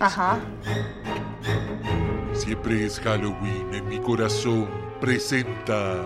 [0.00, 0.38] Ajá.
[2.32, 4.68] Siempre es Halloween en mi corazón.
[5.00, 6.02] Presenta.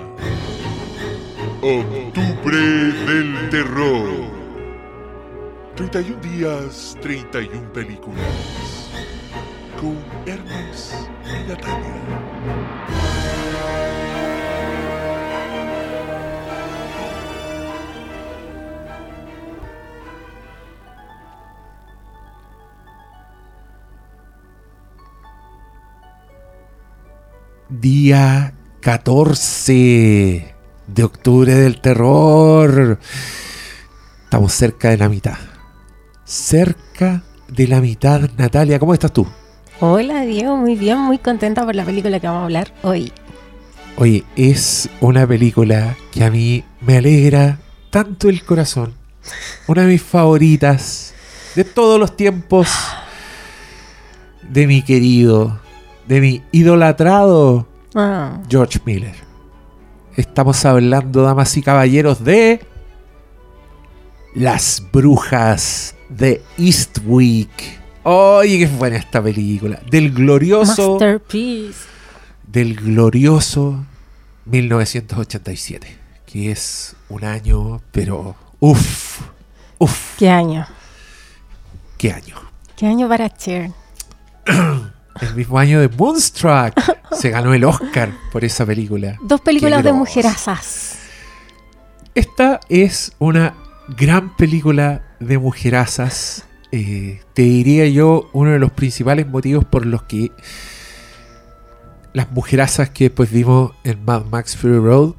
[1.62, 4.44] Octubre del Terror.
[5.76, 8.90] 31 días, 31 películas.
[9.80, 9.96] Con
[10.26, 12.23] Hermes y Natalia.
[27.70, 30.54] Día 14
[30.86, 32.98] de octubre del terror.
[34.24, 35.38] Estamos cerca de la mitad.
[36.24, 38.78] Cerca de la mitad, Natalia.
[38.78, 39.26] ¿Cómo estás tú?
[39.80, 43.10] Hola Diego, muy bien, muy contenta por la película que vamos a hablar hoy.
[43.96, 48.92] Oye, es una película que a mí me alegra tanto el corazón.
[49.66, 51.14] Una de mis favoritas
[51.54, 52.68] de todos los tiempos.
[54.42, 55.63] De mi querido,
[56.08, 59.14] de mi idolatrado Ah, George Miller.
[60.16, 62.60] Estamos hablando, damas y caballeros, de
[64.34, 67.80] Las Brujas de Eastwick.
[68.02, 69.80] Oye, qué buena esta película.
[69.90, 71.84] Del glorioso, Masterpiece.
[72.46, 73.84] del glorioso
[74.46, 75.98] 1987.
[76.26, 79.20] Que es un año, pero uff,
[79.78, 80.66] uff, ¿Qué año?
[81.96, 82.34] qué año.
[82.76, 83.70] ¿Qué año para Cher?
[85.20, 86.74] El mismo año de Moonstruck.
[87.12, 89.16] Se ganó el Oscar por esa película.
[89.22, 90.98] Dos películas de mujerazas.
[92.14, 93.54] Esta es una
[93.96, 96.44] gran película de mujerazas.
[96.72, 100.32] Eh, te diría yo uno de los principales motivos por los que
[102.12, 105.14] las mujerazas que después vimos en Mad Max Fury Road,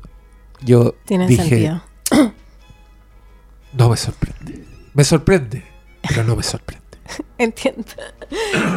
[0.61, 1.81] yo Tienen dije, sentido.
[3.73, 4.65] no me sorprende.
[4.93, 5.63] Me sorprende,
[6.07, 6.84] pero no me sorprende.
[7.37, 7.85] Entiendo.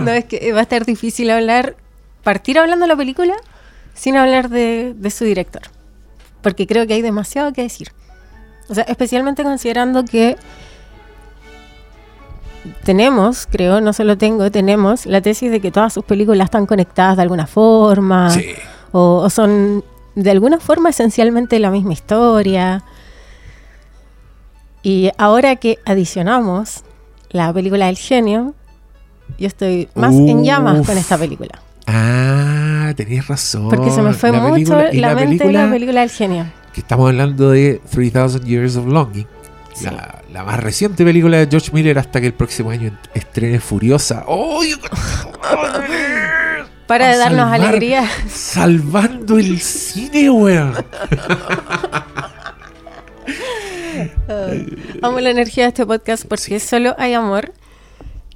[0.02, 1.76] No, es que va a estar difícil hablar,
[2.22, 3.34] partir hablando de la película
[3.94, 5.62] sin hablar de, de su director.
[6.42, 7.88] Porque creo que hay demasiado que decir.
[8.68, 10.36] O sea, especialmente considerando que
[12.84, 17.16] tenemos, creo, no solo tengo, tenemos la tesis de que todas sus películas están conectadas
[17.16, 18.30] de alguna forma.
[18.30, 18.54] Sí.
[18.92, 22.84] o, o son de alguna forma esencialmente la misma historia.
[24.82, 26.84] Y ahora que adicionamos
[27.30, 28.54] la película del genio,
[29.38, 31.60] yo estoy más en llamas con esta película.
[31.86, 33.68] Ah, tenías razón.
[33.68, 36.46] Porque se me fue La mucho película- la, mente de película la película del genio.
[36.72, 39.26] que estamos hablando de 3000 Years of Longing.
[39.74, 39.84] Sí.
[39.84, 44.24] La, la más reciente película de George Miller hasta que el próximo año estrene Furiosa.
[44.26, 44.74] ¡Oye!
[46.86, 48.08] Para de darnos salvar- alegría.
[48.28, 50.74] Salvando el cine, weón.
[55.02, 57.52] Amo la energía de este podcast porque solo hay amor.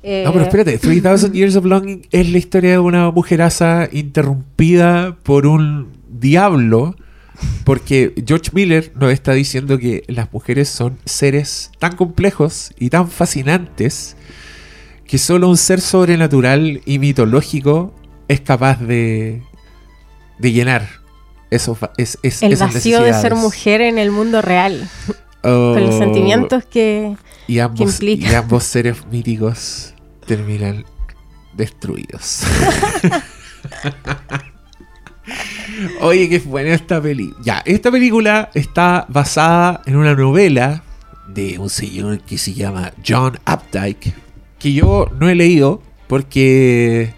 [0.03, 5.17] Eh, No, pero espérate, 3000 Years of Longing es la historia de una mujeraza interrumpida
[5.22, 6.97] por un diablo.
[7.65, 13.09] Porque George Miller nos está diciendo que las mujeres son seres tan complejos y tan
[13.09, 14.17] fascinantes
[15.06, 17.95] que solo un ser sobrenatural y mitológico
[18.28, 19.43] es capaz de,
[20.39, 20.87] de llenar
[21.51, 24.89] eso, es, es- el esas vacío de ser mujer en el mundo real.
[25.44, 27.16] Oh, Con los sentimientos que...
[27.48, 28.30] y ambos, implica.
[28.30, 29.94] y ambos seres míticos
[30.26, 30.84] terminan
[31.54, 32.44] destruidos.
[36.00, 37.32] Oye, qué buena esta peli.
[37.42, 40.82] Ya, esta película está basada en una novela
[41.28, 44.14] de un señor que se llama John Updike,
[44.59, 47.14] que yo no he leído porque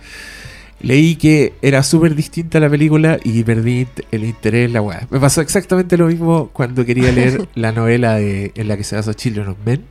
[0.84, 5.06] leí que era súper distinta la película y perdí el interés en la weá.
[5.10, 8.96] Me pasó exactamente lo mismo cuando quería leer la novela de, en la que se
[8.96, 9.84] basa Children of Men.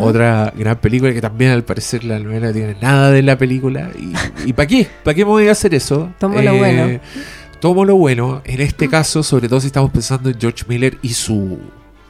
[0.00, 3.90] Otra gran película que también al parecer la novela no tiene nada de la película.
[3.98, 4.88] ¿Y, y para qué?
[5.04, 6.08] ¿Para qué me voy a hacer eso?
[6.10, 7.00] Eh, Tomo lo bueno.
[7.60, 8.42] Tomo lo bueno.
[8.44, 11.58] En este caso, sobre todo si estamos pensando en George Miller y su,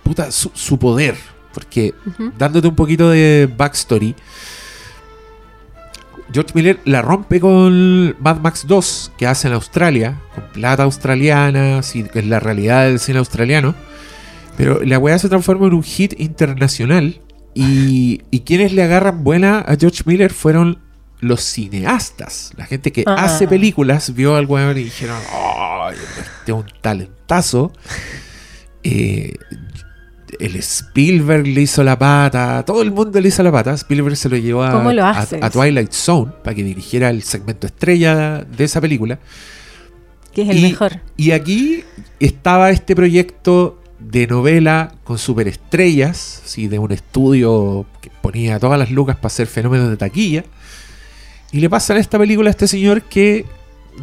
[0.03, 1.17] puta, su, su poder.
[1.53, 1.95] Porque
[2.37, 4.15] dándote un poquito de backstory,
[6.33, 11.81] George Miller la rompe con Mad Max 2 que hace en Australia, con plata australiana,
[11.93, 13.75] que es la realidad del cine australiano.
[14.57, 17.21] Pero la weá se transforma en un hit internacional.
[17.55, 20.79] Y, y quienes le agarran buena a George Miller fueron
[21.21, 22.53] los cineastas.
[22.57, 23.25] La gente que Ah.
[23.25, 27.73] hace películas vio al weón y dijeron: ¡Ay, este es un talentazo!
[28.85, 29.35] Eh,
[30.41, 33.73] el Spielberg le hizo la pata, todo el mundo le hizo la pata.
[33.75, 35.43] Spielberg se lo llevó a, ¿Cómo lo a- haces?
[35.43, 39.19] a Twilight Zone para que dirigiera el segmento estrella de esa película.
[40.33, 41.01] Que es el y, mejor.
[41.17, 41.83] y aquí
[42.21, 46.69] estaba este proyecto de novela con superestrellas, ¿sí?
[46.69, 50.45] de un estudio que ponía todas las lucas para hacer fenómenos de taquilla.
[51.51, 53.45] Y le pasa en esta película a este señor que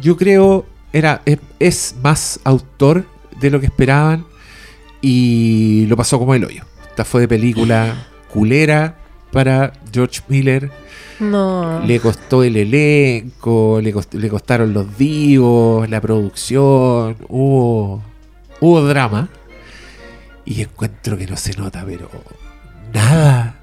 [0.02, 3.06] yo creo era, es, es más autor
[3.40, 4.26] de lo que esperaban
[5.00, 6.64] y lo pasó como el hoyo.
[6.88, 7.94] Esta fue de película
[8.32, 8.96] culera
[9.32, 10.70] para George Miller.
[11.20, 11.80] No.
[11.84, 18.02] Le costó el elenco, le, cost- le costaron los divos, la producción, hubo,
[18.60, 19.28] hubo drama.
[20.44, 22.08] Y encuentro que no se nota, pero
[22.92, 23.56] nada.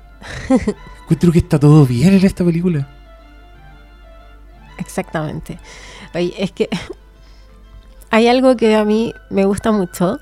[1.04, 2.88] encuentro que está todo bien en esta película.
[4.78, 5.60] Exactamente.
[6.14, 6.70] Oye, es que
[8.10, 10.20] hay algo que a mí me gusta mucho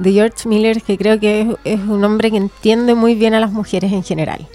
[0.00, 3.52] de George Miller, que creo que es, un hombre que entiende muy bien a las
[3.52, 4.46] mujeres en general.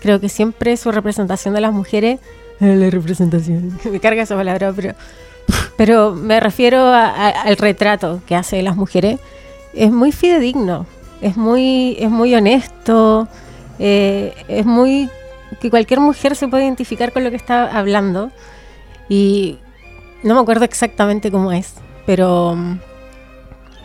[0.00, 2.20] Creo que siempre su representación de las mujeres...
[2.60, 3.78] eh, La representación.
[3.90, 4.94] Me carga esa palabra, pero...
[5.76, 9.20] Pero me refiero al retrato que hace de las mujeres.
[9.74, 10.86] Es muy fidedigno,
[11.20, 13.28] es muy, es muy honesto,
[13.78, 15.10] eh, es muy...
[15.60, 18.30] que cualquier mujer se puede identificar con lo que está hablando.
[19.08, 19.58] Y
[20.22, 21.74] no me acuerdo exactamente cómo es,
[22.06, 22.78] pero, mm,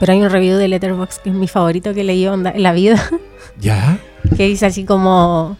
[0.01, 2.71] pero hay un review de Letterboxd que es mi favorito que leí onda, en la
[2.71, 2.99] vida,
[3.59, 3.99] ¿Ya?
[4.35, 5.57] que dice así como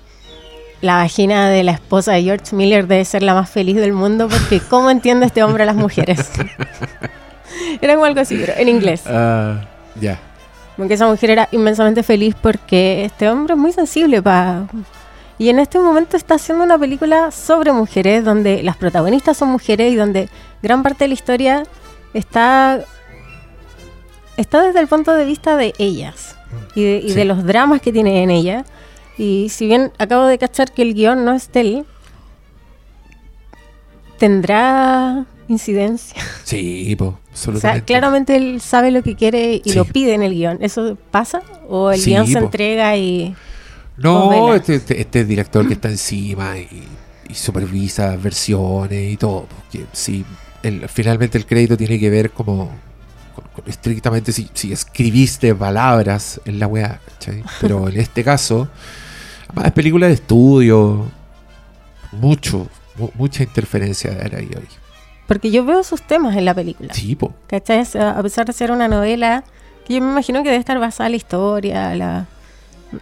[0.81, 4.27] la vagina de la esposa de George Miller debe ser la más feliz del mundo
[4.27, 6.31] porque cómo entiende este hombre a las mujeres.
[7.81, 9.03] Era como algo así, pero en inglés.
[9.05, 9.61] Ah,
[9.99, 10.19] ya.
[10.75, 14.65] Como que esa mujer era inmensamente feliz porque este hombre es muy sensible para...
[15.37, 19.93] Y en este momento está haciendo una película sobre mujeres, donde las protagonistas son mujeres
[19.93, 20.29] y donde
[20.63, 21.63] gran parte de la historia
[22.15, 22.79] está,
[24.41, 26.35] está desde el punto de vista de ellas
[26.75, 27.15] y de, y Sí.
[27.15, 28.65] de los dramas que tiene en ella.
[29.17, 31.85] Y si bien acabo de cachar que el guion no es de él,
[34.17, 36.21] tendrá incidencia.
[36.43, 37.77] Sí, po, O absolutamente.
[37.79, 39.73] sea, claramente él sabe lo que quiere y Sí.
[39.75, 40.57] lo pide en el guion.
[40.61, 41.41] ¿Eso pasa?
[41.67, 43.35] ¿O el Sí, guion se entrega y...?
[43.97, 46.83] No, este, este, este director que está encima y,
[47.29, 49.45] y supervisa versiones y todo.
[49.47, 50.25] Porque sí,
[50.63, 52.71] el- finalmente el crédito tiene que ver como
[53.65, 56.99] estrictamente si, si escribiste palabras en la weá.
[57.05, 57.43] ¿cachai?
[57.59, 58.67] Pero en este caso,
[59.47, 61.05] además es película de estudio,
[62.11, 62.67] mucho,
[62.97, 64.67] mu- mucha interferencia de ahí hoy.
[65.27, 66.93] Porque yo veo sus temas en la película.
[66.93, 67.33] Sí, po.
[67.47, 67.83] ¿Cachai?
[67.99, 69.43] A pesar de ser una novela,
[69.85, 72.25] que yo me imagino que debe estar basada en la historia, la...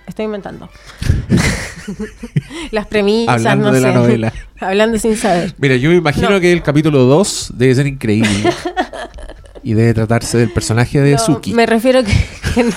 [0.06, 0.70] Estoy inventando.
[2.72, 3.94] Las premisas, Hablando no de la sé.
[3.96, 4.34] novela.
[4.60, 5.56] Hablando sin saber.
[5.58, 6.40] Mira, yo me imagino No.
[6.40, 8.54] que el capítulo 2 debe ser increíble.
[9.70, 11.54] Y debe tratarse del personaje de No, Suki.
[11.54, 12.12] me refiero que,
[12.56, 12.72] que, no-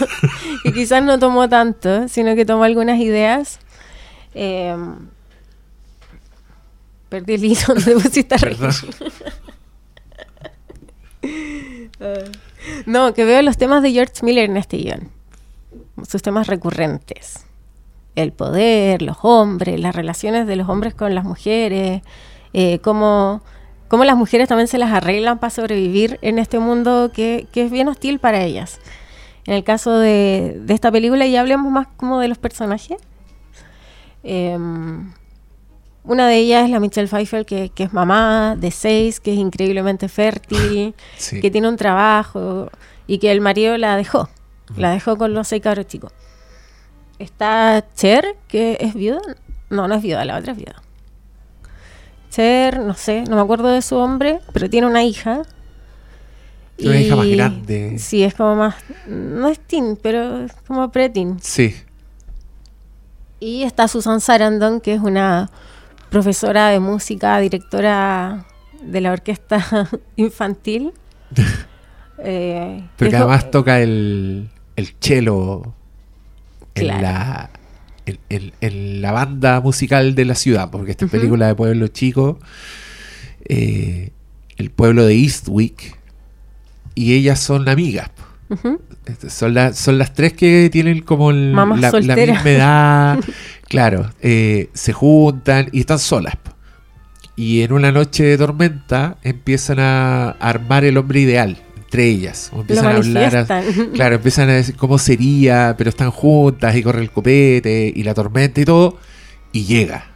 [0.65, 3.59] que quizás no tomó tanto, sino que tomó algunas ideas.
[4.35, 4.77] Eh,
[7.09, 8.37] perdí el hilo donde pusiste.
[12.87, 15.09] No, que veo los temas de George Miller en este guion.
[16.09, 17.45] Sus temas recurrentes.
[18.15, 22.03] El poder, los hombres, las relaciones de los hombres con las mujeres,
[22.53, 23.43] eh, cómo,
[23.93, 27.71] cómo las mujeres también se las arreglan para sobrevivir en este mundo que, que es
[27.71, 28.81] bien hostil para ellas.
[29.45, 32.97] En el caso de, de esta película, ya hablemos más como de los personajes.
[34.25, 35.13] Em,
[36.05, 39.39] una de ellas es la Michelle Pfeiffer, que, que es mamá de seis, que es
[39.39, 41.43] increíblemente fértil, Sí.
[41.43, 42.71] que tiene un trabajo
[43.07, 44.31] y que el marido la dejó.
[44.75, 46.13] La dejó con los seis cabros chicos.
[47.19, 49.21] Está Cher, que es viuda.
[49.69, 50.82] No, no es viuda, la otra es viuda.
[52.39, 55.43] No sé, no me acuerdo de su hombre, pero tiene una hija.
[56.77, 57.99] Tiene una hija más grande.
[57.99, 58.75] Sí, es como más.
[59.07, 61.39] No es teen, pero es como preteen.
[61.43, 61.75] Sí.
[63.41, 65.51] Y está Susan Sarandon, que es una
[66.11, 68.47] profesora de música, directora
[68.83, 70.93] de la orquesta infantil.
[72.25, 75.63] Eh, Pero que además toca el, el cello
[76.77, 77.03] en, Claro.
[77.03, 77.51] la,
[78.07, 81.19] en, la banda musical de la ciudad, porque esta es Ujú.
[81.19, 82.39] película de pueblo chico,
[83.49, 84.11] eh,
[84.57, 85.97] el pueblo de Eastwick,
[86.95, 88.11] y ellas son amigas.
[89.07, 93.19] Este, Son, las son las tres que tienen como el- la, la misma edad.
[93.69, 96.35] claro, eh, se juntan y están solas.
[97.35, 101.57] Y en una noche de tormenta empiezan a armar el hombre ideal
[101.93, 102.49] entre ellas.
[102.53, 103.37] O Lo empiezan a hablar.
[103.37, 108.03] a- claro, empiezan a decir cómo sería, pero están juntas y corre el copete y
[108.03, 108.99] la tormenta y todo.
[109.53, 110.07] Y llega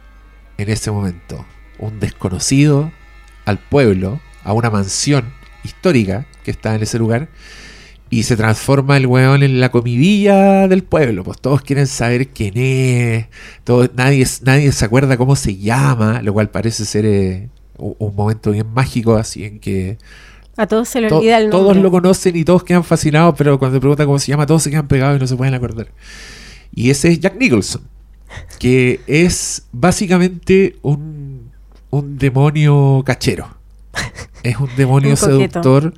[0.57, 1.45] en ese momento
[1.77, 2.91] un desconocido
[3.45, 5.25] al pueblo, a una mansión
[5.63, 7.29] histórica que está en ese lugar.
[8.09, 11.23] Y se transforma el weón en la comidilla del pueblo.
[11.25, 13.25] Pues todos quieren saber quién es.
[13.65, 16.21] Todos, nadie, nadie se acuerda cómo se llama.
[16.23, 19.97] Lo cual parece ser eh, un, un momento bien mágico, así en que
[20.57, 21.59] A todos se le To- olvida el nombre.
[21.59, 24.63] todos lo conocen y todos quedan fascinados, pero cuando te preguntan cómo se llama, todos
[24.63, 25.87] se quedan pegados y no se pueden acordar.
[26.73, 27.81] Y ese es Jack Nicholson,
[28.59, 31.51] que es básicamente un,
[31.91, 33.47] un demonio cachero.
[34.43, 35.93] Es un demonio Un seductor,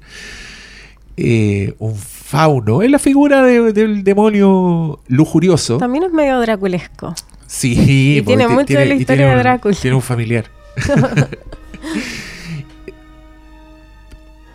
[1.18, 2.82] eh, un fauno.
[2.82, 5.78] Es la figura de- del demonio lujurioso.
[5.78, 7.14] También es medio draculesco.
[7.48, 9.76] Sí, Y tiene ti- mucho de la historia de un- Drácula.
[9.82, 10.46] Tiene un familiar.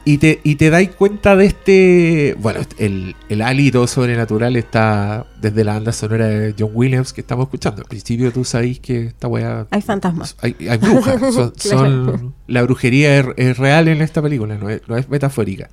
[0.06, 2.36] y te, y te dais cuenta de este.
[2.38, 7.44] Bueno, el, el hálito sobrenatural está desde la banda sonora de John Williams que estamos
[7.46, 7.80] escuchando.
[7.82, 9.66] Al principio tú sabéis que esta weá.
[9.70, 10.36] Hay fantasmas.
[10.42, 11.20] Hay, hay brujas.
[11.34, 11.78] Son, Claro.
[12.18, 15.70] son- la brujería es, es real en esta película, no es, no es metafórica.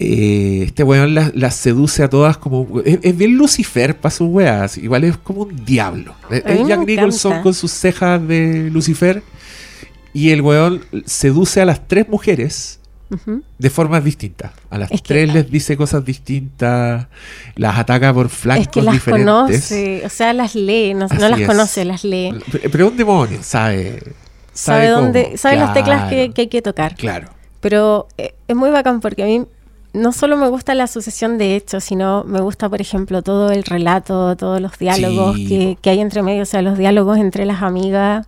[0.00, 2.80] Eh, este weón las seduce a todas como.
[2.84, 4.78] Es, es bien Lucifer para sus weas.
[4.78, 6.14] Igual es como un diablo.
[6.30, 7.42] Es, es Jack Nicholson encanta.
[7.42, 9.22] con sus cejas de Lucifer.
[10.12, 12.78] Y el weón seduce a las tres mujeres
[13.58, 14.52] De formas distintas.
[14.70, 17.06] A las Es que- tres les dice cosas distintas.
[17.56, 19.24] Las ataca por flancos Es que las diferentes.
[19.26, 21.46] conoce, o sea, las lee, no, las es.
[21.46, 22.34] conoce, las lee.
[22.70, 24.02] Pero un demonio, sabe.
[24.52, 26.96] Sabe, dónde, sabe las teclas que, hay que tocar.
[26.96, 27.28] Claro.
[27.60, 29.44] Pero eh, es muy bacán porque a mí
[29.92, 33.62] no solo me gusta la sucesión de hechos, sino me gusta, por ejemplo, todo el
[33.64, 37.46] relato, todos los diálogos Sí, que, que hay entre medio, o sea, los diálogos entre
[37.46, 38.26] las amigas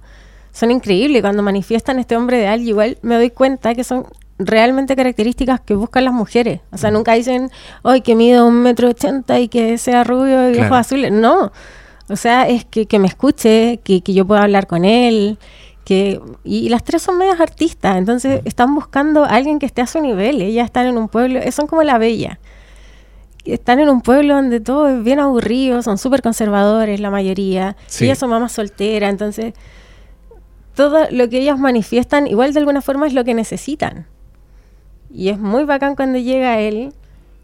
[0.52, 1.20] son increíbles.
[1.22, 4.06] Cuando manifiestan este hombre de alguien, igual me doy cuenta que son
[4.46, 6.60] realmente características que buscan las mujeres.
[6.72, 6.78] O Mm.
[6.78, 7.50] sea, nunca dicen,
[7.82, 10.66] hoy que mido un metro ochenta y que sea rubio y Claro.
[10.68, 11.12] ojos azules.
[11.12, 11.52] No.
[12.08, 15.38] O sea, es que, que me escuche, que, que yo pueda hablar con él.
[15.84, 19.86] Que, y las tres son medias artistas, entonces están buscando a alguien que esté a
[19.86, 20.40] su nivel.
[20.42, 22.38] Ellas están en un pueblo, eh, son como la bella.
[23.44, 27.76] Están en un pueblo donde todo es bien aburrido, son súper conservadores la mayoría.
[27.86, 28.04] Sí.
[28.04, 29.54] Ellas son mamás solteras, entonces
[30.74, 34.06] todo lo que ellas manifiestan, igual de alguna forma es lo que necesitan.
[35.12, 36.92] Y es muy bacán cuando llega él.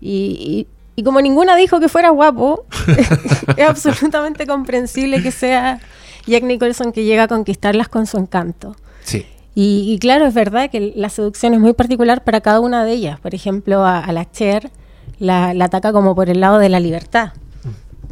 [0.01, 0.67] Y, y-
[0.99, 2.65] y como ninguna dijo que fuera guapo,
[3.57, 5.79] es absolutamente comprensible que sea
[6.27, 8.75] Jack Nicholson que llega a conquistarlas con su encanto.
[9.05, 9.27] Sí.
[9.55, 12.93] Y, y claro, es verdad que la seducción es muy particular para cada una de
[12.93, 13.21] ellas.
[13.21, 14.71] Por ejemplo, a, a la Cher
[15.19, 17.33] la, la ataca como por el lado de la libertad.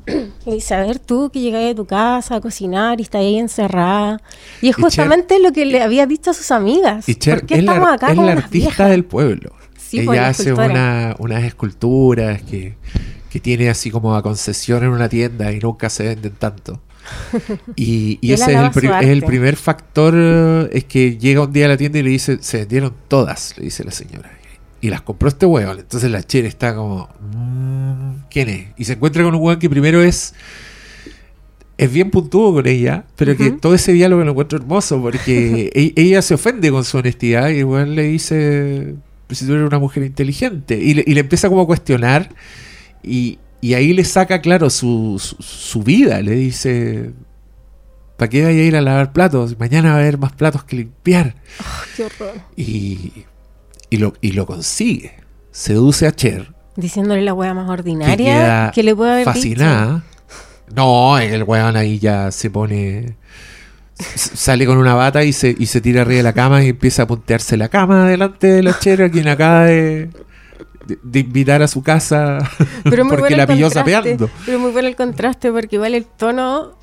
[0.46, 3.38] Y dice, a ver, tú que llegas de tu casa a cocinar y estás ahí
[3.38, 4.20] encerrada.
[4.61, 7.08] Y es Y Cher- justamente lo que le había dicho a sus amigas.
[7.08, 8.90] Y Cher ¿Por qué es la, estamos acá es como la artista viejas?
[8.90, 9.52] del pueblo.
[9.78, 12.76] Sí, pues, Ella la hace una- unas esculturas que,
[13.30, 16.80] que tiene así como a concesión en una tienda y nunca se venden tanto.
[17.76, 20.14] Y, ese es el, es el primer factor,
[20.73, 23.64] es que llega un día a la tienda y le dice, se vendieron todas, le
[23.64, 24.30] dice la señora.
[24.85, 25.79] Y las compró este hueón.
[25.79, 28.67] Entonces la Cher está como, "Mm, ¿quién es?
[28.76, 30.35] Y se encuentra con un hueón que primero es
[31.79, 35.95] es bien puntudo con ella, pero que todo ese diálogo lo encuentro hermoso porque e-
[35.97, 38.95] ella se ofende con su honestidad y igual le dice,
[39.26, 42.29] "Pues si tú eres una mujer inteligente, y le, y le empieza como a cuestionar
[43.03, 47.11] y, y ahí le saca, claro, su, su, su vida, le dice,
[48.19, 49.59] ¿para qué vaya a ir a lavar platos?
[49.59, 51.35] Mañana va a haber más platos que limpiar.
[51.97, 52.35] Qué horror.
[52.55, 53.25] Y,
[53.94, 55.14] y, lo, y lo consigue,
[55.52, 60.02] seduce a Cher, Diciéndole la wea más ordinaria que le puede haber fascinada.
[60.74, 63.16] No, el weón ahí ya se pone.
[63.96, 67.04] Sale con una bata y se, y se tira arriba de la cama y empieza
[67.04, 70.10] a puntearse la cama delante de la chera, quien acaba de,
[70.86, 72.66] de, de invitar a su casa dicho.
[72.90, 74.28] Pero muy porque bueno la pilló sapeando.
[74.44, 76.76] Pero muy bueno el contraste porque igual el tono,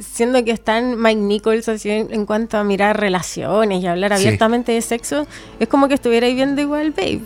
[0.00, 4.16] siendo que está en Mike Nichols así en, en cuanto a mirar relaciones y hablar
[4.16, 4.24] Sí.
[4.26, 5.26] abiertamente de sexo,
[5.60, 7.22] es como que estuvierais viendo igual Babe.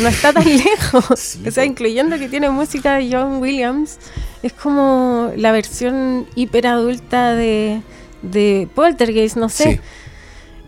[0.00, 1.18] No está tan lejos.
[1.18, 3.98] Sí, o sea, incluyendo que tiene música de John Williams,
[4.42, 7.80] es como la versión hiper adulta de,
[8.22, 9.80] de Poltergeist, no sé.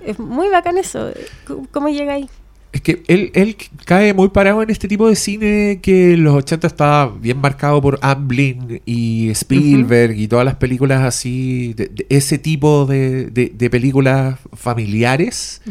[0.04, 1.10] Es muy bacán eso.
[1.46, 2.28] ¿Cómo- ¿Cómo llega ahí?
[2.74, 6.34] Es que él, él cae muy parado en este tipo de cine que en los
[6.34, 12.06] 80 estaba bien marcado por Amblin y Spielberg y todas las películas así, de, de
[12.08, 15.62] ese tipo de, de- de películas familiares.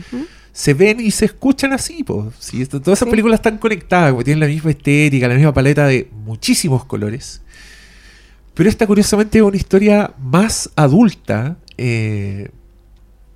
[0.53, 2.25] Se ven y se escuchan así, pues.
[2.69, 3.05] todas esas Sí.
[3.09, 7.41] películas están conectadas, porque tienen la misma estética, la misma paleta de muchísimos colores.
[8.53, 12.49] Pero esta, curiosamente, es una historia más adulta, eh,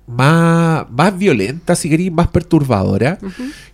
[0.08, 3.18] más, más violenta, si queréis, más perturbadora.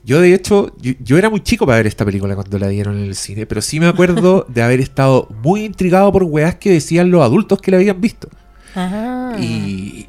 [0.04, 2.96] Yo, de hecho, yo, yo era muy chico para ver esta película cuando la dieron
[2.98, 6.70] en el cine, pero sí me acuerdo de haber estado muy intrigado por weas que
[6.72, 8.28] decían los adultos que la habían visto.
[8.74, 9.36] Ah.
[9.40, 10.06] Y,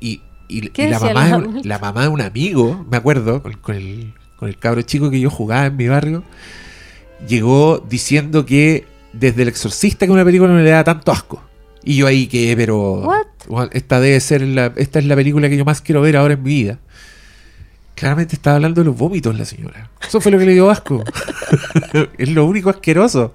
[0.00, 3.42] y, y- ¿Qué y la, mamá de, un- la mamá de un amigo, me acuerdo,
[3.42, 6.22] con, con el, con el cabro chico que yo jugaba en mi barrio,
[7.28, 11.42] llegó diciendo que desde El Exorcista que una película no le da tanto asco.
[11.86, 12.94] Y yo ahí que, pero...
[13.46, 13.68] What?
[13.70, 16.42] esta debe ser la, esta es la película que yo más quiero ver ahora en
[16.42, 16.80] mi vida.
[17.94, 19.88] Claramente estaba hablando de los vómitos la señora.
[20.06, 21.04] Eso fue lo que le dio asco.
[22.18, 23.34] es lo único asqueroso.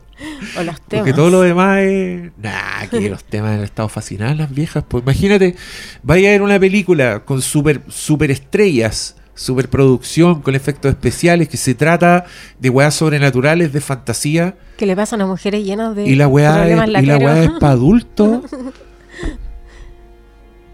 [0.57, 1.05] O los temas.
[1.05, 2.31] Porque todo lo demás es.
[2.43, 4.83] Nah, que los temas han estado fascinadas las viejas.
[4.85, 5.55] Pues imagínate,
[6.03, 11.73] vaya a ver una película con super, super estrellas, superproducción, con efectos especiales, que se
[11.75, 12.25] trata
[12.59, 14.55] de weas sobrenaturales, de fantasía.
[14.77, 17.49] Que le pasan a mujeres llenas de Y la weá es, y la weá es
[17.59, 18.43] para adultos.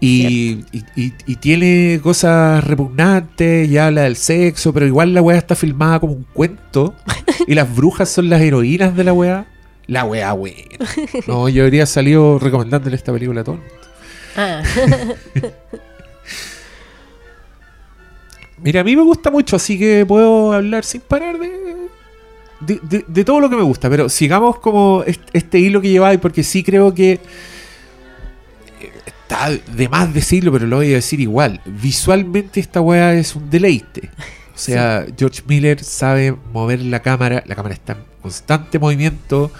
[0.00, 5.36] Y, y- y- y tiene cosas repugnantes y habla del sexo, pero igual la weá
[5.38, 6.94] está filmada como un cuento.
[7.48, 9.46] y las brujas son las heroínas de la weá.
[9.88, 10.56] La weá buena.
[11.26, 13.56] No, yo habría salido recomendándole esta película a todo.
[13.56, 13.74] el mundo.
[14.36, 14.62] Ah,
[18.62, 21.50] Mira, a mí me gusta mucho, así que puedo hablar sin parar de,
[22.60, 23.88] de, de- de todo lo que me gusta.
[23.90, 27.20] Pero sigamos como est- este hilo que lleváis, porque sí creo que eh,
[29.06, 31.60] está de más decirlo, pero lo voy a decir igual.
[31.64, 34.10] Visualmente esta weá es un deleite.
[34.54, 39.52] O sea, George Miller sabe mover la cámara, la cámara está en constante movimiento,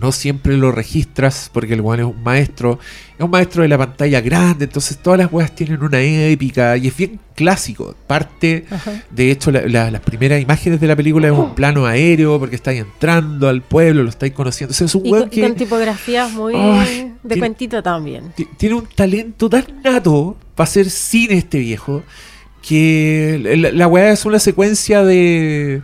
[0.00, 2.78] no siempre lo registras porque el weón es un maestro,
[3.18, 6.86] es un maestro de la pantalla grande, entonces todas las weas tienen una épica y
[6.88, 7.94] es bien clásico.
[8.06, 9.02] Parte, ajá.
[9.10, 12.56] de hecho, la- la- las primeras imágenes de la película es un plano aéreo porque
[12.56, 14.72] estáis entrando al pueblo, lo estáis conociendo.
[14.72, 17.82] O sea, es un Y, weón con, y que con tipografías muy de tiene- cuentito
[17.82, 18.32] también.
[18.34, 22.02] ti- tiene un talento tan nato para hacer cine este viejo
[22.62, 25.82] que la, la weá es una secuencia de,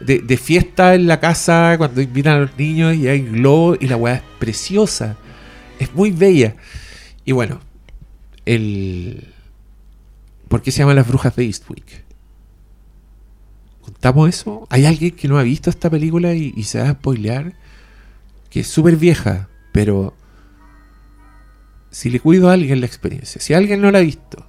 [0.00, 3.88] de, de fiesta en la casa cuando invitan a los niños y hay globo y
[3.88, 5.16] la weá es preciosa.
[5.78, 6.56] Es muy bella.
[7.24, 7.60] Y bueno,
[8.46, 9.32] el...
[10.48, 12.04] ¿Por qué se llaman las brujas de Eastwick?
[13.80, 14.66] ¿Contamos eso?
[14.70, 17.52] ¿Hay alguien que no ha visto esta película y, se va a spoilear?
[18.50, 20.14] Que es súper vieja, pero
[21.90, 24.46] si le cuido a alguien la experiencia, si alguien no la ha visto,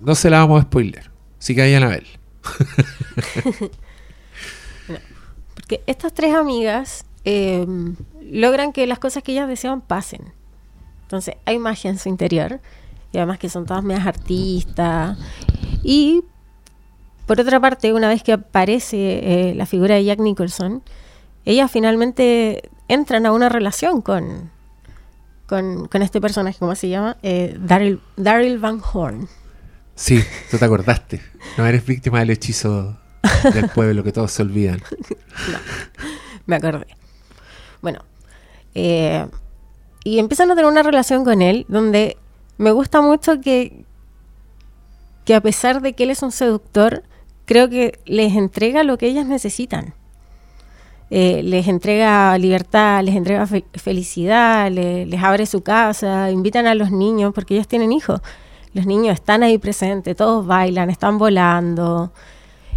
[0.00, 1.10] no se la vamos a spoiler.
[1.38, 2.06] Así que vayan a ver.
[5.70, 7.64] Porque estas tres amigas eh,
[8.28, 10.32] logran que las cosas que ellas desean pasen.
[11.02, 12.58] Entonces hay magia en su interior.
[13.12, 15.16] Y además que son todas medias artistas.
[15.84, 16.24] Y
[17.24, 18.96] por otra parte, una vez que aparece
[19.50, 20.82] eh, la figura de Jack Nicholson,
[21.44, 24.50] ellas finalmente entran a una relación con,
[25.46, 27.16] con, con este personaje, ¿cómo se llama?
[27.22, 29.28] Eh, Daryl, Daryl Van Horn.
[29.94, 31.20] Sí, tú te acordaste.
[31.56, 32.98] No eres víctima del hechizo
[33.54, 34.80] del pueblo que todos se olvidan.
[36.46, 36.86] Me acordé.
[37.82, 38.00] Bueno,
[38.74, 39.26] eh,
[40.04, 42.16] y empiezan a tener una relación con él donde
[42.58, 43.84] me gusta mucho que,
[45.24, 47.02] que a pesar de que él es un seductor,
[47.46, 49.94] creo que les entrega lo que ellas necesitan.
[51.12, 56.74] Eh, les entrega libertad, les entrega fe- felicidad, le- les abre su casa, invitan a
[56.74, 58.20] los niños, porque ellos tienen hijos.
[58.74, 62.12] Los niños están ahí presentes, todos bailan, están volando.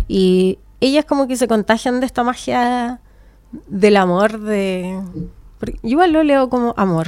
[0.07, 2.99] Y ellas como que se contagian de esta magia
[3.67, 4.99] del amor de...
[5.59, 7.07] porque yo igual lo leo como amor.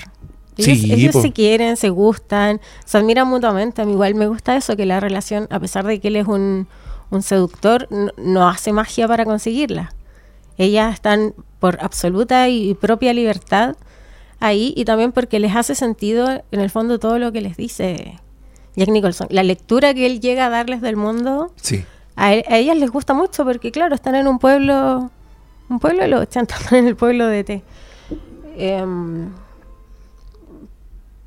[0.58, 1.22] Ellos, Sí, ellos po.
[1.22, 3.82] se quieren, se gustan, se admiran mutuamente.
[3.82, 6.28] A mí igual me gusta eso, que la relación, a pesar de que él es
[6.28, 6.68] un,
[7.10, 9.94] un seductor, no, no hace magia para conseguirla.
[10.58, 13.76] Ellas están por absoluta y propia libertad
[14.40, 18.20] ahí y también porque les hace sentido en el fondo todo lo que les dice
[18.78, 19.28] Jack Nicholson.
[19.32, 21.84] La lectura que él llega a darles del mundo Sí.
[22.16, 25.10] A, a ellas les gusta mucho porque, claro, están en un pueblo,
[25.70, 27.64] un pueblo de los 80, están en el pueblo de T.
[28.58, 29.30] Em,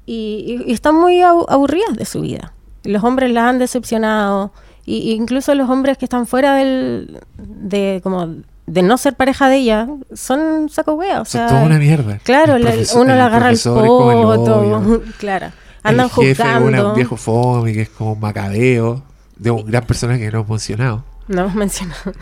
[0.07, 2.53] y, y- están muy abu- aburridas de su vida.
[2.85, 4.53] Los hombres las han decepcionado.
[4.87, 9.57] Y, incluso los hombres que están fuera del, de, como, de no ser pareja de
[9.57, 11.21] ella son saco wea.
[11.21, 12.19] O Son toda una mierda.
[12.23, 15.03] Claro, El la- profesor- uno le agarra el poto.
[15.19, 15.49] claro.
[15.83, 16.89] Andan el jefe es juzgando.
[16.89, 19.03] un viejo fome que es como un macabeo
[19.39, 21.05] de un gran personaje que no hemos mencionado.
[21.29, 22.13] no hemos mencionado,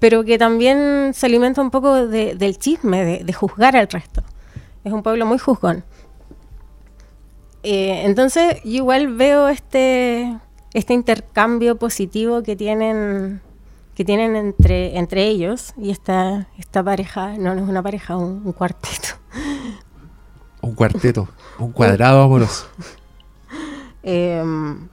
[0.00, 4.22] pero que también se alimenta un poco de- del chisme, de, de juzgar al resto.
[4.84, 5.82] Es un pueblo muy juzgón.
[7.62, 10.38] Eh, entonces, yo igual veo este,
[10.74, 13.40] este intercambio positivo que tienen
[13.94, 18.42] que tienen entre, entre ellos y esta, esta pareja, no, no es una pareja, un,
[18.44, 19.08] un cuarteto.
[20.62, 21.28] Un cuarteto,
[21.60, 22.66] un cuadrado amoroso.
[24.02, 24.88] Em,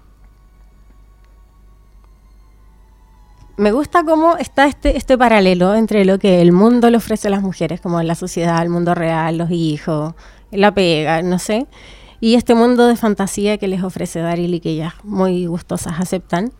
[3.62, 7.32] me gusta cómo está este, este paralelo entre lo que el mundo le ofrece a
[7.32, 10.16] las mujeres, como la sociedad, el mundo real, los hijos,
[10.52, 11.68] la pega, no sé,
[12.20, 16.52] y este mundo de fantasía que les ofrece Daryl y que ellas muy gustosas aceptan,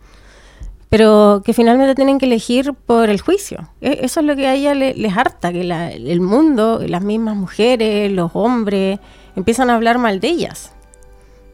[0.90, 3.68] pero que finalmente tienen que elegir por el juicio.
[3.80, 7.34] E- Eso es lo que a ella le- les harta, que el mundo, las mismas
[7.34, 9.00] mujeres, los hombres,
[9.34, 10.72] empiezan a hablar mal de ellas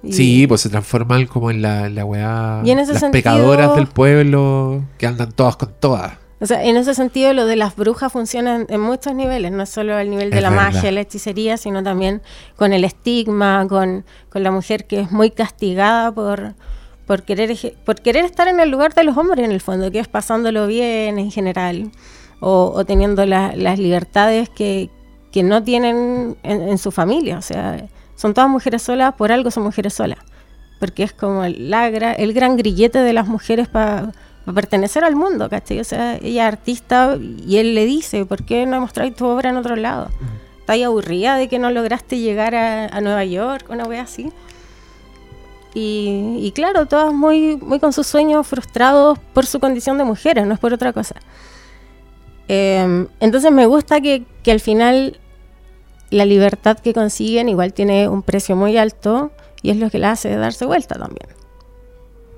[0.02, 2.60] Y- Sí, pues se transforman como en la, la weá.
[2.64, 6.12] Y en ese las sentido- pecadoras del pueblo que andan todas con todas.
[6.40, 9.96] O sea, en ese sentido lo de las brujas funciona en, muchos niveles, no solo
[9.96, 10.72] al nivel de la verdad.
[10.72, 12.22] magia, la hechicería, sino también
[12.54, 16.54] con el estigma, con, con la mujer que es muy castigada por,
[17.08, 19.98] por, querer, por querer estar en el lugar de los hombres en el fondo, que
[19.98, 21.90] es pasándolo bien en general,
[22.38, 24.90] o, o teniendo la- las libertades que,
[25.32, 27.38] que no tienen en, en su familia.
[27.38, 27.84] O sea,
[28.18, 30.18] son todas mujeres solas, por algo son mujeres solas.
[30.80, 34.10] Porque es como el, la el gran grillete de las mujeres para
[34.52, 35.78] pertenecer al mundo, ¿cachai?
[35.78, 39.50] O sea, ella es artista y él le dice, ¿por qué no mostráis tu obra
[39.50, 40.10] en otro lado?
[40.58, 44.32] ¿Estás ahí aburrida de que no lograste llegar a, a Nueva York, una wea así?
[45.74, 50.44] Y, y claro, todas muy, muy con sus sueños frustrados por su condición de mujeres,
[50.44, 51.14] no es por otra cosa.
[52.48, 55.20] Eh, entonces me gusta que, que al final
[56.10, 59.30] la libertad que consiguen igual tiene un precio muy alto
[59.62, 61.28] y es lo que la hace darse vuelta también.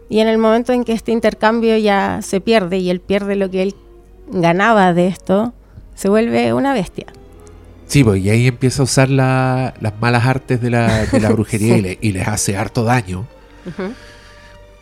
[0.09, 3.49] Y en el momento en que este intercambio ya se pierde y él pierde lo
[3.51, 3.77] que él
[4.29, 5.53] ganaba de esto,
[5.95, 7.07] se vuelve una bestia.
[7.87, 11.29] Sí, pues, y ahí empieza a usar la- las malas artes de la, de la
[11.33, 11.79] brujería Sí.
[11.79, 13.27] y, le- y les hace harto daño,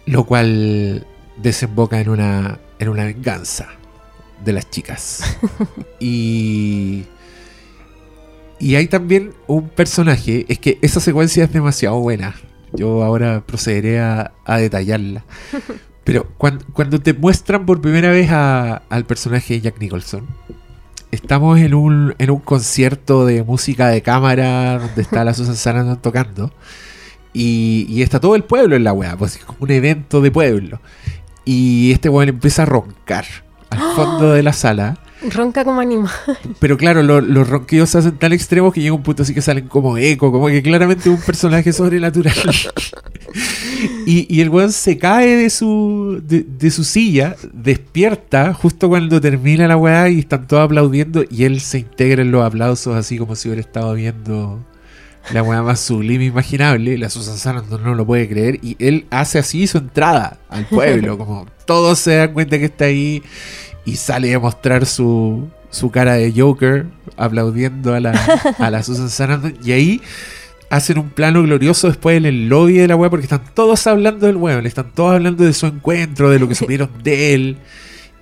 [0.07, 3.69] lo cual desemboca en una, en una venganza
[4.45, 5.23] de las chicas.
[6.01, 7.05] y,
[8.61, 12.35] y hay también un personaje, es que esa secuencia es demasiado buena.
[12.75, 15.25] Yo ahora procederé a, a detallarla.
[16.05, 20.27] Pero cuan- cuando, te muestran por primera vez a- al personaje de Jack Nicholson,
[21.11, 26.01] estamos en un, en un concierto de música de cámara donde está la Susan Sarandon
[26.01, 26.53] tocando.
[27.35, 30.31] Y, y está todo el pueblo en la weá, pues es como un evento de
[30.31, 30.81] pueblo.
[31.45, 33.25] Y este weón empieza a roncar
[33.71, 34.99] al fondo de la sala.
[35.33, 36.11] Ronca como animal.
[36.61, 39.43] Pero claro, lo- los ronquidos se hacen tan extremos que llega un punto así que
[39.43, 42.35] salen como eco, como que claramente un personaje sobrenatural.
[44.07, 49.21] y, y el weón se cae de su, de, de su silla, despierta justo cuando
[49.21, 53.19] termina la weá y están todos aplaudiendo y él se integra en los aplausos así
[53.19, 54.65] como si hubiera estado viendo
[55.33, 56.97] la weá más sublime imaginable.
[56.97, 61.19] La Susan Sarandon no lo puede creer y él hace así su entrada al pueblo,
[61.19, 63.23] como todos se dan cuenta que está ahí
[63.89, 66.85] y sale a mostrar su, su cara de Joker
[67.17, 68.11] aplaudiendo a la,
[68.59, 70.03] a la Susan Sarandon y ahí
[70.69, 74.27] hacen un plano glorioso después en el lobby de la web porque están todos hablando
[74.27, 77.57] del weón, están todos hablando de su encuentro, de lo que supieron de él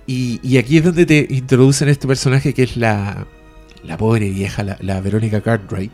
[0.05, 3.27] y, y aquí es donde te introducen este personaje que es la,
[3.83, 5.91] la pobre vieja, la, la Verónica Cartwright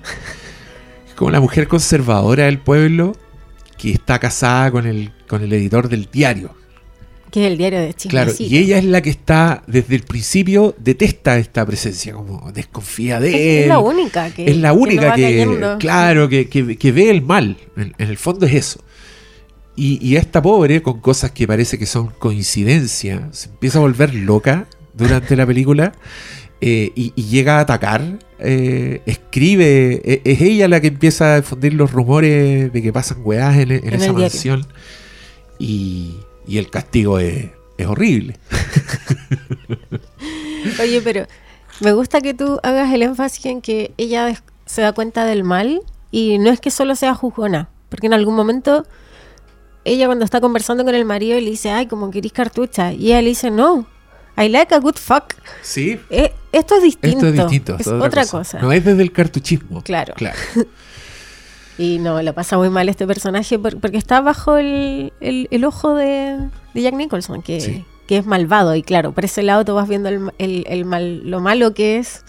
[1.08, 3.14] es como la mujer conservadora del pueblo
[3.80, 6.62] que está casada con el, con el editor del diario
[7.34, 8.56] Que es el diario de Claro, Chismecito.
[8.56, 13.30] y ella es la que está desde el principio, detesta esta presencia, como desconfía de
[13.58, 13.62] él.
[13.63, 17.58] es la única que Es la única que, claro, que, que- que ve el mal.
[17.76, 18.80] En, en el fondo es eso.
[19.76, 24.13] Y, y esta pobre, con cosas que parece que son coincidencia, se empieza a volver
[24.13, 25.93] loca durante la película
[26.62, 28.19] eh, y, y llega a atacar.
[28.39, 33.22] eh, escribe, e- es ella la que empieza a difundir los rumores de que pasan
[33.24, 34.67] weás en, en En esa mansión.
[35.58, 38.38] Y, y el castigo es, es horrible.
[40.82, 41.25] Oye, pero
[41.82, 45.82] me gusta que tú hagas el énfasis en que ella se da cuenta del mal
[46.12, 48.86] y no es que solo sea juzgona, porque en algún momento
[49.86, 53.21] ella cuando está conversando con el marido le dice, ay, como querís cartucha, y ella
[53.21, 53.86] le dice, no,
[54.38, 55.36] I like a good fuck.
[55.62, 57.27] Sí, Eh, esto es distinto.
[57.27, 57.75] Esto es distinto.
[57.75, 58.60] Es es otra cosa.
[58.60, 59.84] No es desde el cartuchismo.
[59.84, 60.13] Claro.
[60.15, 60.38] Claro.
[61.78, 65.66] Y no, lo pasa muy mal este personaje por- porque está bajo el, el- el
[65.66, 66.38] ojo de,
[66.74, 67.86] de Jack Nicholson, que, Sí.
[68.08, 68.76] que es malvado.
[68.76, 72.24] Y claro, por ese lado tú vas viendo el, el- mal, lo malo que es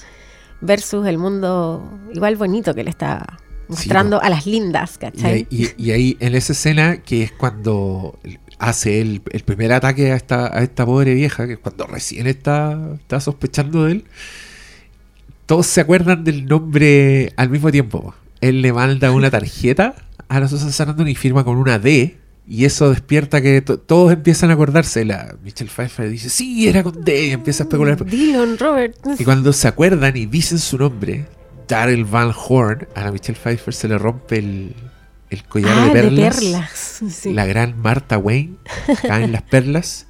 [0.62, 5.32] versus el mundo igual bonito que le está mostrando a las lindas, Y, ¿cachai?
[5.32, 8.18] ahí- y- y ahí en esa escena, que es cuando
[8.58, 12.26] hace el, el primer ataque a esta, a esta pobre vieja, que es cuando recién
[12.26, 14.04] está, está sospechando de él,
[15.46, 18.14] todos se acuerdan del nombre al mismo tiempo.
[18.48, 19.94] Él le manda una tarjeta
[20.28, 22.18] a la Susan Sarandon y firma con una D.
[22.46, 25.04] Y eso despierta que to- todos empiezan a acordarse.
[25.04, 27.28] La Michelle Pfeiffer dice, sí, era con D.
[27.28, 28.04] Y empieza a especular.
[28.04, 28.96] Dylan, Robert.
[29.18, 31.24] Y cuando se acuerdan y dicen su nombre,
[31.68, 34.74] Daryl Van Horn, a la Michelle Pfeiffer se le rompe el,
[35.30, 36.34] el collar Ah, de perlas.
[36.36, 37.02] perlas.
[37.10, 37.32] Sí.
[37.32, 38.56] La gran Martha Wayne,
[39.06, 40.06] caen las perlas.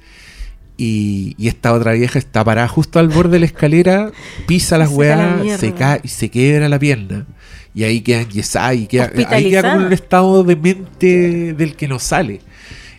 [0.77, 4.11] Y, y esta otra vieja está parada justo al borde de la escalera,
[4.45, 7.25] pisa las Se la weas, se cae y se quiebra la pierna.
[7.75, 11.75] Y ahí queda enyesada y queda, ahí queda como en un estado de mente del
[11.75, 12.39] que no sale.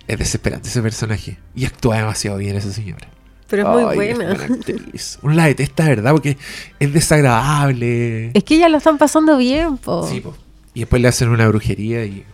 [0.06, 1.38] Es desesperante ese personaje.
[1.54, 3.08] Y actúa demasiado bien esa señora.
[3.48, 4.34] Pero es muy buena.
[4.34, 5.18] buena actriz.
[5.22, 6.12] Uno la detesta, ¿verdad?
[6.12, 6.36] Porque
[6.78, 8.32] es desagradable.
[8.34, 10.06] Es que ya lo están pasando bien, po.
[10.06, 10.36] Sí, po.
[10.74, 12.24] Y después le hacen una brujería y.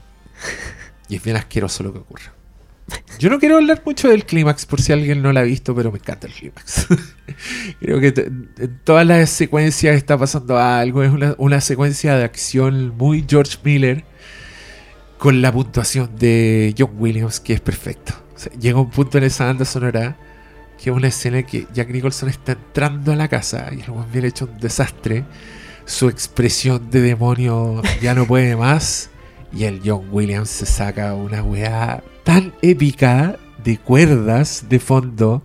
[1.09, 2.25] Y es bien asqueroso lo que ocurre.
[3.23, 5.93] Yo no quiero hablar mucho del clímax por si alguien no lo ha visto, pero
[5.93, 6.89] me encanta el clímax.
[7.81, 11.05] Creo que en todas las secuencias está pasando algo.
[11.05, 14.05] Es una, secuencia de acción muy George Miller
[15.19, 18.13] con la puntuación de John Williams que es perfecto.
[18.59, 20.17] Llega un punto en esa banda sonora
[20.83, 24.11] que es una escena que Jack Nicholson está entrando a la casa y el weón
[24.11, 25.25] viene hecho un desastre.
[25.85, 29.11] Su expresión de demonio ya no puede más.
[29.53, 35.43] Y el John Williams se saca una weá tan épica de cuerdas de fondo.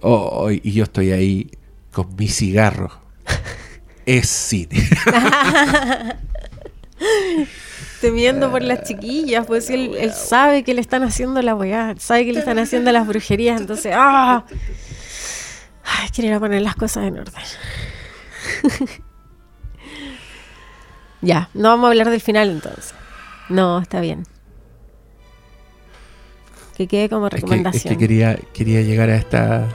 [0.00, 1.50] Oh, y yo estoy ahí
[1.92, 2.90] con mi cigarro.
[4.06, 4.76] Es cine.
[8.00, 12.24] Temiendo por las chiquillas, pues él, él sabe que le están haciendo la weá, sabe
[12.24, 14.44] que le están haciendo las brujerías, entonces, ¡ah!
[15.84, 17.44] Ay, quiero ir a poner las cosas en orden.
[21.20, 22.94] ya, no vamos a hablar del final entonces.
[23.48, 24.24] No, está bien.
[26.80, 27.92] Que quede como Es que, es recomendación.
[27.94, 29.66] que quería, quería llegar a esta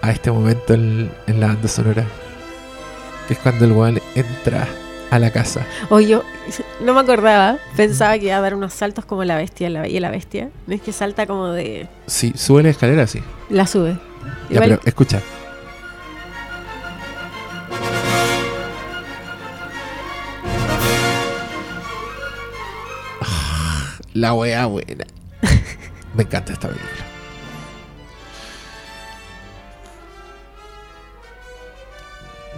[0.00, 2.06] a este momento en, en la banda sonora.
[3.28, 4.66] Que es cuando el weón entra
[5.10, 5.66] a la casa.
[5.90, 6.22] O yo
[6.82, 9.98] no me acordaba, pensaba que iba a dar unos saltos como la bestia, la bella
[9.98, 10.48] y la bestia.
[10.66, 11.88] No es que salta como de.
[12.06, 13.20] Sí, sube la escalera, sí.
[13.50, 13.98] La sube.
[14.48, 15.20] Ya, Igual- pero escucha.
[23.20, 25.04] Ah, La wea buena.
[26.14, 27.04] Me encanta esta película.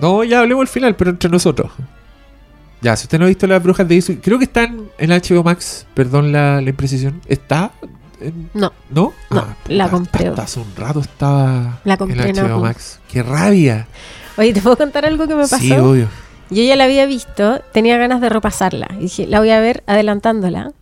[0.00, 1.70] No, ya hablemos al final, pero entre nosotros.
[2.80, 5.44] Ya, si usted no ha visto Las Brujas de Eastwick, creo que están en HBO
[5.44, 7.20] Max, perdón la, la imprecisión.
[7.26, 7.70] ¿Está?
[8.20, 9.12] en- No, ¿No?
[9.30, 10.28] No, Ah, la compré.
[10.28, 12.56] Hasta hace un rato estaba La compré en HBO Apple.
[12.68, 13.00] Max.
[13.08, 13.86] ¡Qué rabia!
[14.36, 15.58] Oye, ¿te puedo contar algo que me pasó?
[15.58, 16.08] Sí, obvio.
[16.50, 18.88] Yo ya la había visto, tenía ganas de repasarla.
[18.98, 20.72] Y dije, la voy a ver adelantándola.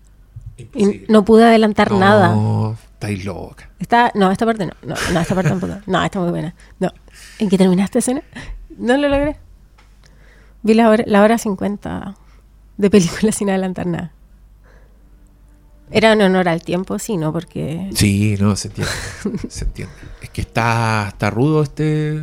[0.74, 2.34] Y no pude adelantar nada.
[2.34, 3.70] No, estáis loca.
[3.78, 4.72] Está, no, esta parte no.
[4.82, 5.74] No, no, esta parte tampoco.
[5.86, 6.54] No, está muy buena.
[6.78, 6.92] No.
[7.38, 8.22] ¿En qué terminaste escena?
[8.76, 9.36] No lo logré.
[10.62, 12.14] Vi la hora, la hora 50
[12.76, 14.12] de película sin adelantar nada.
[15.92, 17.32] Era en honor al tiempo, sí, ¿no?
[17.32, 17.90] Porque...
[17.94, 18.92] Sí, no, se entiende.
[19.48, 19.94] se entiende.
[20.22, 22.22] Es que está, está rudo este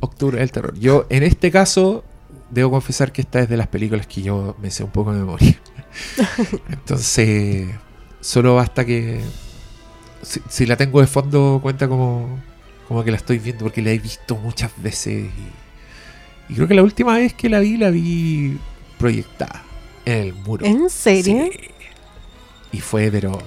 [0.00, 0.76] octubre del terror.
[0.78, 2.02] Yo, en este caso,
[2.50, 5.20] debo confesar que esta es de las películas que yo me sé un poco de
[5.20, 5.60] memoria.
[6.68, 7.68] Entonces,
[8.20, 9.20] solo basta que.
[10.22, 12.40] Si, si la tengo de fondo, cuenta como,
[12.88, 15.24] como que la estoy viendo, porque la he visto muchas veces.
[16.48, 18.58] Y, y creo que la última vez que la vi, la vi
[18.98, 19.62] proyectada
[20.04, 20.64] en el muro.
[20.64, 21.48] ¿En serio?
[21.50, 21.60] Sí.
[22.72, 23.38] Y fue, pero.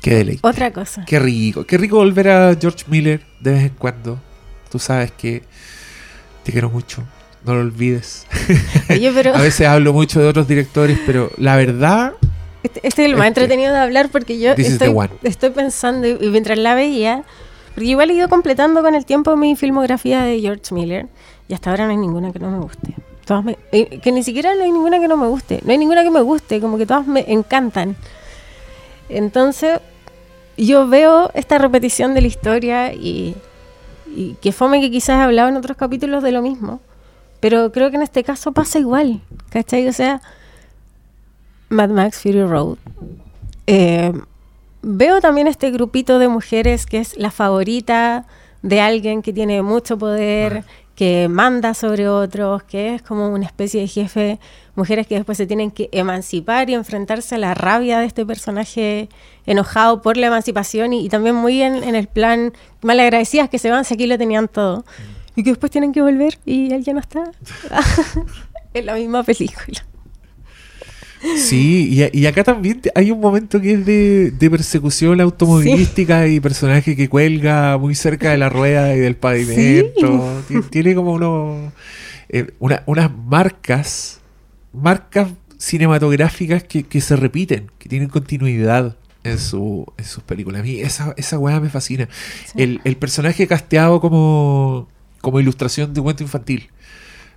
[0.00, 0.46] Qué deleite.
[0.46, 1.04] Otra cosa.
[1.04, 1.64] Qué rico.
[1.64, 4.20] Qué rico volver a George Miller de vez en cuando.
[4.70, 5.42] Tú sabes que
[6.44, 7.04] te quiero mucho.
[7.48, 8.26] No lo olvides.
[8.90, 12.12] Oye, pero A veces hablo mucho de otros directores, pero la verdad.
[12.62, 13.40] este, este es el más Este.
[13.40, 17.22] entretenido de hablar porque yo estoy, estoy pensando, y mientras la veía,
[17.74, 21.06] porque igual he ido completando con el tiempo mi filmografía de George Miller
[21.48, 22.94] y hasta ahora no hay ninguna que no me guste.
[23.24, 25.60] Todas me- eh, que ni siquiera no hay ninguna que no me guste.
[25.64, 27.96] No hay ninguna que me guste, como que todas me encantan.
[29.08, 29.80] Entonces,
[30.56, 33.34] yo veo esta repetición de la historia y,
[34.14, 36.80] y que fome que quizás he hablado en otros capítulos de lo mismo.
[37.40, 39.20] Pero creo que en este caso pasa igual.
[39.50, 39.86] ¿Cachai?
[39.88, 40.20] O sea,
[41.68, 42.78] Mad Max Fury Road.
[43.66, 44.12] Eh,
[44.82, 48.26] veo también este grupito de mujeres que es la favorita
[48.62, 50.64] de alguien que tiene mucho poder,
[50.96, 54.40] que manda sobre otros, que es como una especie de jefe,
[54.74, 59.08] mujeres que después se tienen que emancipar y enfrentarse a la rabia de este personaje
[59.46, 63.70] enojado por la emancipación y, y también muy en, en el plan malagradecidas que se
[63.70, 64.84] van si aquí lo tenían todo
[65.38, 67.30] y que después tienen que volver y él ya no está.
[68.74, 69.84] en la misma película.
[71.36, 76.38] Sí, y, y acá también hay un momento que es de, de persecución automovilística y
[76.38, 80.42] personaje que cuelga muy cerca de la rueda y del pavimento.
[80.46, 81.72] Ti- Tiene como unos,
[82.28, 84.20] eh, una- unas marcas,
[84.72, 90.60] marcas cinematográficas que, que se repiten, que tienen continuidad en, su, en sus películas.
[90.60, 92.08] A mí esa, esa weá me fascina.
[92.54, 94.86] El, el personaje casteado como,
[95.20, 96.68] como ilustración de cuento infantil.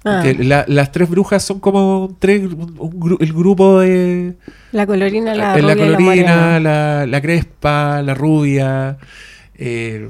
[0.04, 4.36] Ah, la- las tres brujas son como tres, un- un gru- el grupo de
[4.72, 8.98] la colorina, la, eh, la, colorina, la, la crespa, la rubia.
[9.56, 10.10] eh,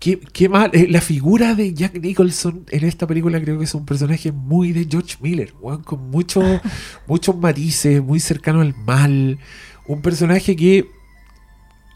[0.00, 0.70] ¿qué, qué más?
[0.72, 4.72] Eh, la figura de Jack Nicholson en esta película creo que es un personaje muy
[4.72, 5.52] de George Miller,
[5.84, 6.42] con muchos
[7.06, 9.38] muchos matices, muy cercano al mal.
[9.86, 10.86] Un personaje que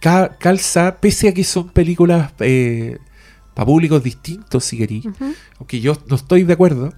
[0.00, 2.32] ca- calza, pese a que son películas
[3.54, 5.34] para públicos distintos, si querí Ujú.
[5.58, 6.92] aunque yo no estoy de acuerdo,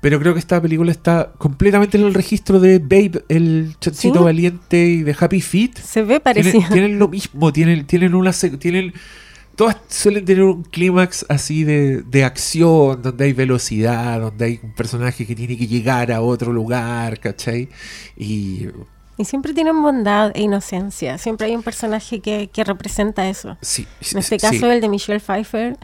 [0.00, 4.24] Pero creo que esta película está completamente en el registro de Babe, el chancito ¿Sí?
[4.24, 5.78] valiente y de Happy Feet.
[5.78, 6.68] Se ve Tienen, parecido.
[6.70, 8.92] tienen lo mismo, tienen, tienen una tienen
[9.56, 14.74] todas suelen tener un clímax así de, de acción, donde hay velocidad, donde hay un
[14.74, 17.70] personaje que tiene que llegar a otro lugar, ¿cachai?
[18.18, 18.66] Y
[19.18, 21.16] Y siempre tienen bondad e inocencia.
[21.18, 23.56] Siempre hay un personaje que, que representa eso.
[23.62, 25.76] sí, En este sí, caso, el de Michelle Pfeiffer,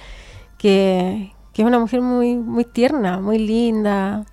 [0.59, 4.25] que, que es una mujer muy, muy tierna, muy linda.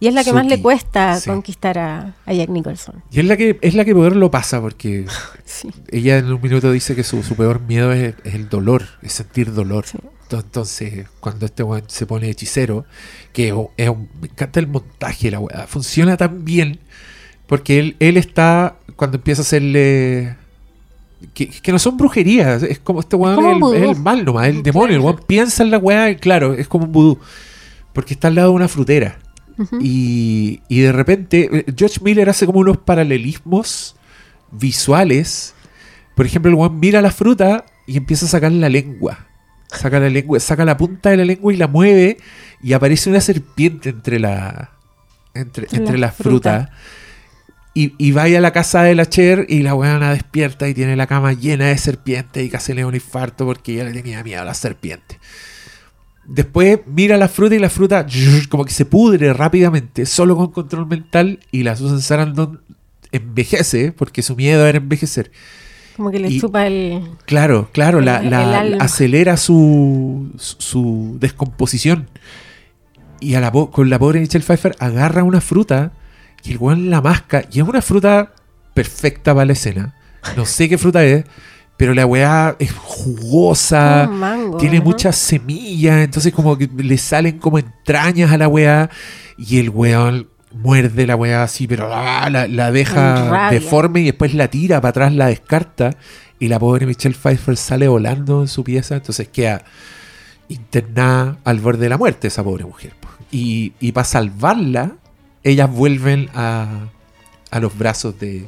[0.00, 1.28] Y es la que más le cuesta sí.
[1.28, 3.02] conquistar a, a Jack Nicholson.
[3.10, 5.06] Y es la que es la que peor lo pasa porque
[5.44, 5.70] Sí.
[5.90, 9.12] ella en un minuto dice que su, su peor miedo es, es el dolor, es
[9.12, 9.86] sentir dolor.
[9.86, 9.98] Sí.
[10.28, 12.84] Ento- Entonces, cuando este weón se pone hechicero,
[13.32, 16.78] que es un- me encanta el montaje, la weá, funciona tan bien,
[17.48, 20.36] porque él, él está, cuando empieza a hacerle...
[21.34, 23.74] Que, que no son brujerías, es como este weón es, el, vudú.
[23.74, 26.84] es el mal nomás, el demonio, el weón piensa en la weá, claro, es como
[26.84, 27.18] un vudú,
[27.92, 29.18] porque está al lado de una frutera.
[29.80, 33.96] Y, y de repente, eh, George Miller hace como unos paralelismos
[34.52, 35.54] visuales.
[36.14, 39.26] Por ejemplo, el weón mira la fruta y empieza a sacar la lengua.
[39.66, 42.18] Saca la lengua, saca la punta de la lengua y la mueve.
[42.62, 44.70] Y aparece una serpiente entre la.
[45.34, 46.66] entre, La entre la fruta.
[46.66, 46.78] fruta.
[47.80, 50.96] Y, y va a la casa de la Cher y la weona despierta y tiene
[50.96, 54.24] la cama llena de serpientes y casi le da un infarto porque ella le tenía
[54.24, 55.18] miedo a las serpientes.
[56.26, 58.04] Después mira la fruta y la fruta
[58.48, 61.38] como que se pudre rápidamente, solo con control mental.
[61.52, 62.60] Y la Susan Sarandon
[63.12, 65.30] envejece, porque su miedo era envejecer.
[65.96, 67.02] Como que le y- chupa el...
[67.26, 68.84] Claro, claro, la, El- la- el alma.
[68.84, 72.08] acelera su, su, descomposición.
[73.20, 75.92] Y a la, con la pobre Michelle Pfeiffer agarra una fruta
[76.44, 77.44] y el weón la masca.
[77.50, 78.32] Y es una fruta
[78.74, 79.94] perfecta para la escena.
[80.36, 81.24] No sé qué fruta es,
[81.76, 84.08] pero la weá es jugosa.
[84.10, 84.84] mango, Tiene ¿no?
[84.84, 88.90] muchas semillas, entonces como que le salen como entrañas a la weá
[89.36, 94.48] y el weón muerde la weá así, pero ah, la, deja deforme y después la
[94.48, 95.96] tira para atrás, la descarta
[96.38, 99.62] y la pobre Michelle Pfeiffer sale volando en su pieza, entonces queda
[100.48, 102.94] internada al borde de la muerte esa pobre mujer.
[103.30, 104.96] Y, y para salvarla,
[105.44, 106.86] ellas vuelven a,
[107.50, 108.46] a los brazos de,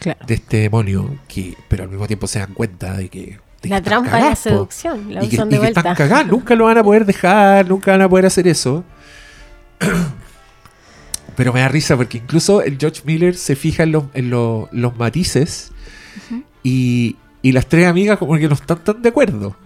[0.00, 0.18] Claro.
[0.26, 3.38] de este demonio, que, pero al mismo tiempo se dan cuenta de que...
[3.62, 5.14] La trampa de la seducción.
[5.14, 8.08] La y que, y están cagadas, nunca lo van a poder dejar, nunca van a
[8.08, 8.82] poder hacer eso.
[11.36, 14.68] Pero me da risa porque incluso el George Miller se fija en los, en lo-
[14.72, 15.70] los matices
[16.62, 19.56] y, y las tres amigas como que no están tan de acuerdo.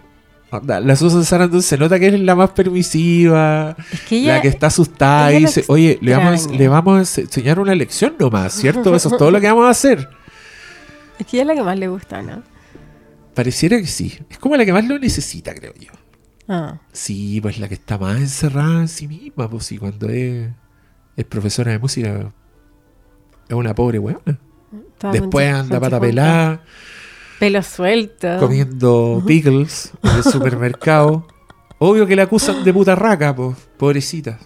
[0.50, 4.36] Onda, La Susan Sarandon se nota que es la más permisiva, Es que ella...
[4.36, 8.14] la que está asustada y dice, oye, le vamos, le vamos a enseñar una lección
[8.18, 8.94] nomás, ¿cierto?
[8.94, 10.08] Eso es todo lo que vamos a hacer.
[11.18, 12.42] Es que ella es la que más le gusta, ¿no?
[13.34, 14.18] Pareciera que sí.
[14.28, 15.90] Es como la que más lo necesita, creo yo.
[16.46, 20.50] Ah, Sí, pues la que está más encerrada en sí misma, pues sí, cuando es,
[21.16, 22.32] es profesora de música
[23.48, 24.38] es una pobre weona.
[25.12, 26.62] Después anda pata pelada,
[27.38, 28.38] Pelo suelto.
[28.38, 31.26] comiendo pickles en el supermercado.
[31.78, 34.38] Obvio que la acusan de putarraca, pues, pobrecita.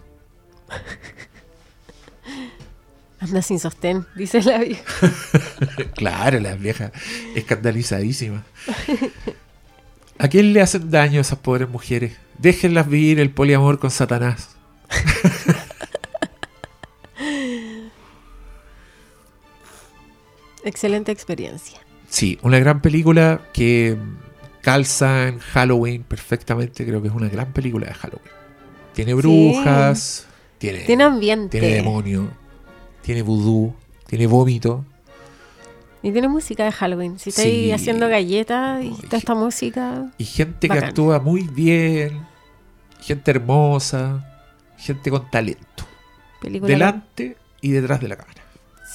[3.20, 4.83] Anda sin sostén, dice la vieja.
[5.94, 6.90] Claro, la vieja
[7.35, 8.44] escandalizadísima.
[10.18, 12.16] ¿A quién le hacen daño a esas pobres mujeres?
[12.38, 14.57] Déjenlas vivir el poliamor con Satanás.
[20.64, 21.81] Excelente experiencia.
[22.11, 23.96] Sí, una gran película que
[24.62, 26.85] calza en Halloween perfectamente.
[26.85, 28.33] Creo que es una gran película de Halloween.
[28.92, 30.27] Tiene brujas,
[30.59, 31.59] tiene, Tiene ambiente.
[31.61, 32.29] tiene demonio,
[33.03, 33.75] tiene vudú,
[34.07, 34.85] tiene vómito.
[36.03, 37.18] Y tiene música de Halloween.
[37.18, 37.73] Si estáis Sí.
[37.73, 40.11] haciendo galletas y toda esta música.
[40.18, 42.27] Y gente que actúa muy bien,
[43.01, 44.27] gente hermosa,
[44.77, 45.87] gente con talento.
[46.42, 46.68] Película.
[46.73, 48.39] Delante y detrás de la cámara.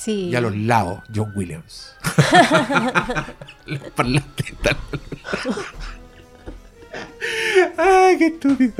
[0.05, 0.29] Sí.
[0.29, 1.95] Y a los lados, John Williams.
[3.65, 4.77] los parlantes están.
[7.75, 8.73] Ay, qué estúpido.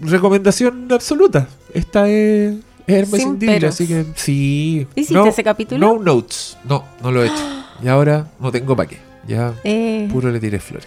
[0.00, 1.48] Recomendación absoluta.
[1.74, 2.54] Esta es,
[2.86, 3.74] es Hermes peros.
[3.74, 4.86] así que sí.
[4.94, 5.94] ¿Hiciste ese capítulo?
[5.94, 6.56] No notes.
[6.64, 7.64] No, no lo he hecho.
[7.82, 8.98] Y ahora no tengo para qué.
[9.26, 10.86] Ya Eh, puro le tiré flores.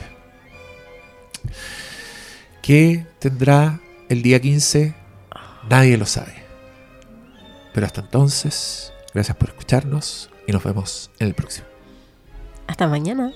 [2.62, 5.03] ¿Qué tendrá el día 15?
[5.70, 6.44] Nadie lo sabe.
[7.74, 11.68] Pero hasta entonces, gracias por escucharnos y nos vemos en el próximo.
[12.68, 13.32] hasta mañana.